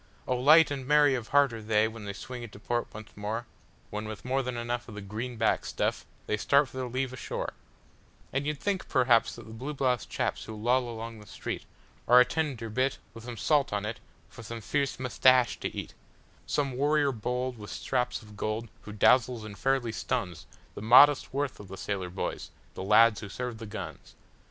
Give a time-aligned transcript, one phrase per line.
[0.27, 3.45] Oh, light and merry of heart are they when they swing into port once more,
[3.91, 7.13] When, with more than enough of the "green backed stuff," they start for their leave
[7.13, 7.53] o' shore;
[8.33, 11.65] And you'd think, perhaps, that the blue bloused chaps who loll along the streetAre
[12.19, 17.59] a tender bit, with salt on it, for some fierce "mustache" to eat—Some warrior bold,
[17.59, 20.45] with straps of gold, who dazzles and fairly stunsThe
[20.81, 24.15] modest worth of the sailor boys—the lads who serve the guns.